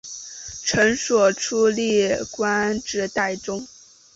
[0.63, 3.67] 承圣初历官至侍中。